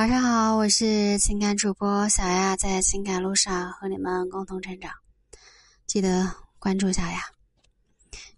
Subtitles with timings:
[0.00, 4.90] 晚上好，我是情感主播小亚，在情感路上和你们共同成长，
[5.86, 6.26] 记得
[6.58, 7.22] 关注小亚，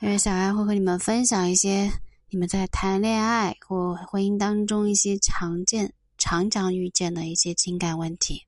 [0.00, 1.92] 因为小亚会和你们分享一些
[2.30, 8.46] 你们在谈恋爱或婚姻当中一些常见、常常遇见的一些情感问题。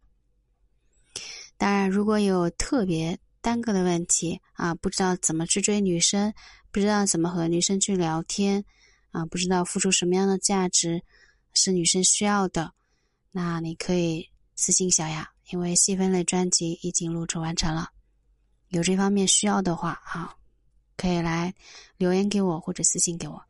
[1.58, 6.32] 当然，如果有特别单个的问题啊，不知道怎么去追女生，
[6.70, 8.64] 不知道怎么和女生去聊天
[9.10, 11.02] 啊，不知道付出什么样的价值
[11.52, 12.72] 是女生需要的。
[13.34, 17.88] 那你可以私信小雅，因为细分类专辑已经录制完成了。
[18.68, 20.36] 有这方面需要的话啊，
[20.98, 21.52] 可以来
[21.96, 23.42] 留言给我或者私信给我。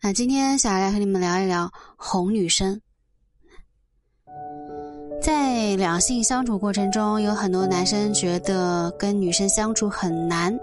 [0.00, 2.80] 那今天小雅来和你们聊一聊哄女生。
[5.20, 10.56] 在两性相处过程中，有很多男生觉得跟女生相处很难。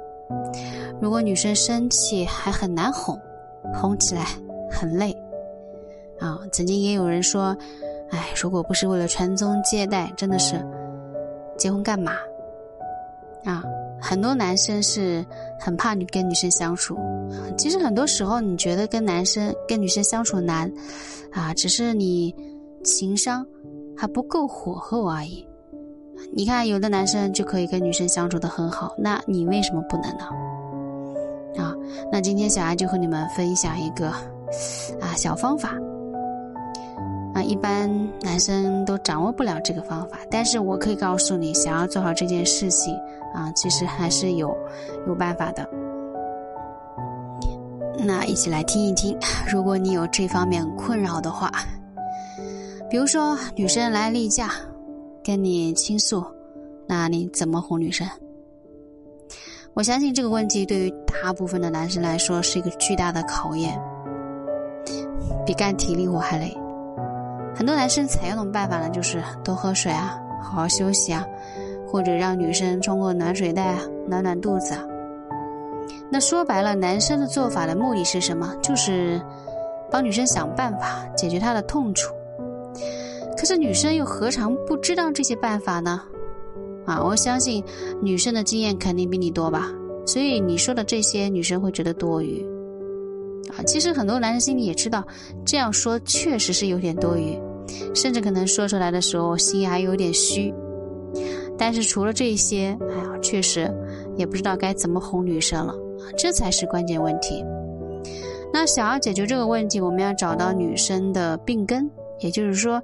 [1.02, 3.20] 如果女生生气，还很难哄，
[3.74, 4.24] 哄起来
[4.72, 5.14] 很累。
[6.52, 7.56] 曾经也有人说，
[8.10, 10.56] 哎，如果不是为了传宗接代，真的是
[11.58, 12.14] 结婚干嘛？
[13.44, 13.64] 啊，
[14.02, 15.26] 很多男生是
[15.60, 16.98] 很怕你跟女生相处。
[17.58, 20.72] 其实很多时候，你觉得跟男生、跟女生相处难，
[21.32, 22.36] 啊，只是你
[22.84, 23.46] 情商
[23.96, 25.48] 还不够火候而已。
[26.34, 30.26] 你看，有的男生就可以跟女生相处的很好，那你为什么不能呢？
[31.58, 31.74] 啊，
[32.12, 35.78] 那今天小艾就和你们分享一个啊小方法。
[37.36, 37.92] 啊，一般
[38.22, 42.96] 男生都掌握不了这个方法，但是我可以告诉你，想要做好这件事情
[43.34, 44.58] 啊，其实还是有
[45.06, 45.70] 有办法的。
[47.98, 49.18] 那一起来听一听，
[49.52, 51.52] 如果你有这方面困扰的话，
[52.90, 54.52] 比如说女生来例假
[55.22, 56.24] 跟你倾诉，
[56.88, 58.08] 那你怎么哄女生？
[59.74, 63.78] 我相信这个问题对于大部分的男生来说是一个巨大的考验，
[65.46, 66.56] 比干体力活还累。
[67.56, 71.26] 很多男生采用的办法呢，就是多喝水啊，好好休息啊，
[71.88, 74.74] 或者让女生冲个暖水袋啊，暖暖肚子。
[74.74, 74.84] 啊。
[76.12, 78.54] 那说白了，男生的做法的目的是什么？
[78.62, 79.22] 就是
[79.90, 82.14] 帮女生想办法解决她的痛处。
[83.38, 86.02] 可是女生又何尝不知道这些办法呢？
[86.86, 87.64] 啊，我相信
[88.02, 89.72] 女生的经验肯定比你多吧。
[90.06, 92.46] 所以你说的这些，女生会觉得多余。
[93.50, 95.06] 啊，其实很多男生心里也知道，
[95.46, 97.40] 这样说确实是有点多余，
[97.94, 100.54] 甚至可能说出来的时候心还有点虚。
[101.58, 103.74] 但是除了这些，哎呀，确实
[104.18, 105.74] 也不知道该怎么哄女生了，
[106.18, 107.46] 这才是关键问题。
[108.52, 111.90] 那想要解决这个问题，我们要找到女生的病根，
[112.20, 112.82] 也就是说，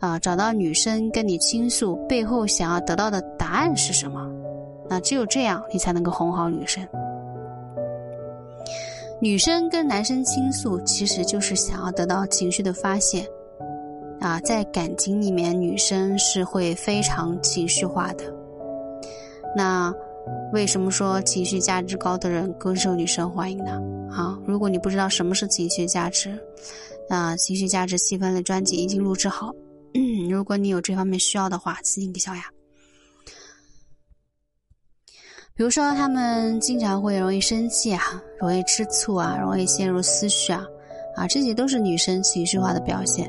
[0.00, 4.28] 啊，找到女生跟你倾诉背后想要得到的答案是什么。
[4.88, 6.84] 那只有这样，你才能够哄好女生。
[9.20, 13.28] 女生跟男生倾诉，其实就是想要得到情绪的发泄，
[14.20, 18.32] 啊，在感情里面，女生是会非常情绪化的。
[19.56, 19.92] 那
[20.52, 23.82] 为什么说情绪价值高的人更受女生欢迎呢？
[24.08, 26.38] 啊，如果你不知道什么是情绪价值，
[27.08, 29.52] 啊，情绪价值细分类专辑已经录制好，
[30.30, 32.44] 如果你有这方面需要的话，私信给小雅。
[35.58, 40.64] 比如说，他们经常会容易生气啊，容易吃醋啊，容易陷入思绪啊，
[41.16, 43.28] 啊，这些都是女生情绪化的表现。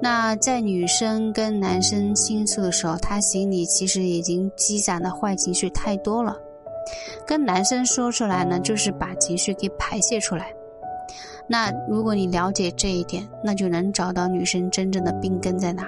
[0.00, 6.36] 那在女生跟男生倾诉的时候，她心里其实已经积攒的坏情绪太多了，
[7.26, 10.54] 跟男生说出来呢，就是把情绪给排泄出来。
[11.48, 15.84] 那如果你了解这一点，那就能找到女生真正的病根在哪。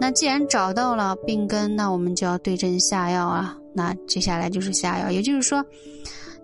[0.00, 3.56] 那既然找到了病根，那我们就要对症下药啊。
[3.76, 5.62] 那接下来就是下药，也就是说，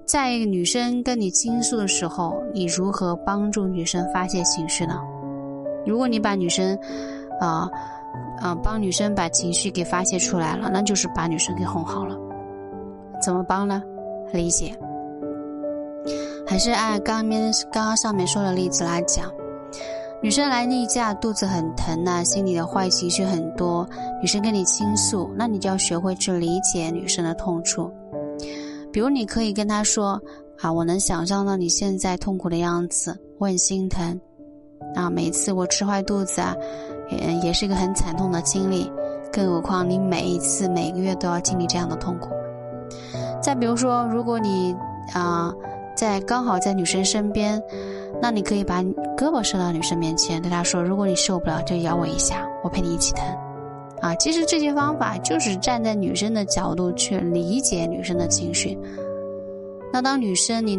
[0.04, 5.00] 在女生跟你倾诉的时候，你如何帮助女生发泄情绪呢？
[5.87, 6.78] 如果你把女生，
[7.41, 7.69] 啊，
[8.41, 12.16] 啊，帮女生把情绪给发泄出来了，那就是把女生给哄好了。
[13.20, 13.82] 怎么帮呢？
[14.32, 14.75] 理解，
[16.47, 19.32] 还是按刚面刚刚上面说的例子来讲。
[20.23, 23.85] 女生来例假，肚子很疼呐，心里的坏情绪很多。
[24.23, 27.91] 女生跟你倾诉，那你就要学会去理解女生的痛处。
[28.93, 30.19] 比如，你可以跟她说
[30.63, 34.19] ：“啊，我能想象到你现在痛苦的样子，我很心疼。
[34.95, 36.55] 啊，每次我吃坏肚子啊，
[37.11, 38.91] 也也是一个很惨痛的经历。
[39.33, 42.31] 更何况你每一次每个月都要经历这样的痛苦。
[43.43, 44.73] 再比如说，如果你
[45.13, 45.53] 啊，
[45.97, 47.61] 在刚好在女生身边。”
[48.21, 48.81] 那你可以把
[49.17, 53.25] 胳膊伸到女生面前，对她说：“如果你受不了，就咬我一下，我陪你一起疼。”
[54.02, 58.76] 啊，其实这些方法就是站在女生的角度去理解女生的情绪。
[59.93, 60.76] 那当女生你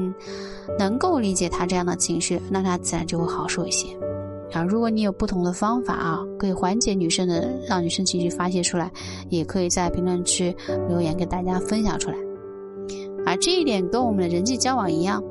[0.78, 3.88] 能够理解她这样的情绪，那她自然就会好受一些。
[4.52, 8.92] 啊，如果你有不同的方法啊，可以缓解女生的，让女生情绪发泄出来，
[9.30, 10.56] 也可以在评论区
[10.90, 12.18] 留言跟大家分享出来。
[13.26, 15.24] 啊，这一点跟我们的人际交往一样，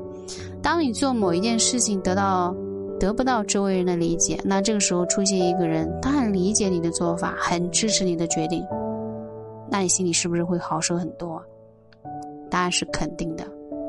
[0.61, 2.55] 当你做某一件事情得到
[2.99, 8.65] 得不到周围人的理解，那这个时候出现一个人，他理解你的做法，很支持你的决定，
[9.69, 11.41] 那你心里是不是会好受很多？
[12.49, 13.45] 答案是肯定的。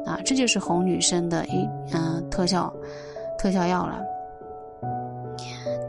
[0.07, 2.71] 啊，这就是哄女生的一嗯特效
[3.39, 4.03] 特效药了。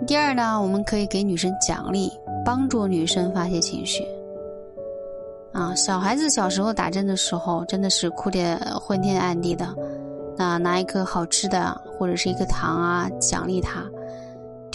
[0.08, 2.10] 第二呢，我们可以给女生奖励，
[2.46, 4.06] 帮助女生发泄情绪。
[5.52, 9.68] 啊，小孩子小时候打针的时候，真的是哭得昏天暗地的。
[10.38, 13.84] 那拿一颗好吃的或者是一颗糖啊，奖励他，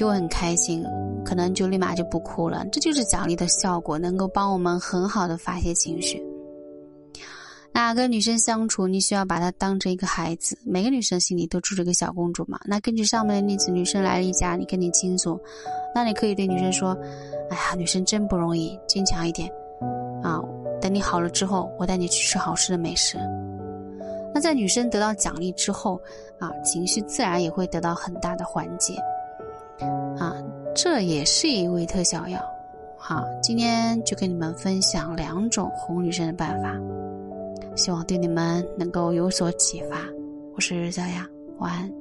[0.01, 0.83] 就很开心，
[1.27, 2.65] 可能就立马就不哭了。
[2.73, 6.25] 这就是奖励的效果，能够帮我们很好的发泄情绪。
[7.71, 10.57] 那跟女生相处，你需要把她当成一个孩子。
[10.65, 12.59] 每个女生心里都住着个小公主嘛。
[12.65, 15.39] 那根据上面的例子，女生来了一家，你跟你倾诉，
[15.95, 16.97] 那你可以对女生说
[17.53, 19.53] ：“哎呀，女生真不容易，坚强一点
[20.23, 20.41] 啊！
[20.81, 23.19] 等你好了之后，我带你去吃好吃的美食。”
[24.33, 26.01] 那在女生得到奖励之后
[26.39, 28.95] 啊，情绪自然也会得到很大的缓解
[30.19, 30.35] 啊。
[30.75, 32.41] 这也是一味特效药。
[32.97, 36.75] 好，今天就跟你们分享两种哄女生的办法。
[37.77, 39.97] 希望对你们能够有所启发。
[40.55, 41.27] 我是小雅，
[41.59, 42.00] 晚安。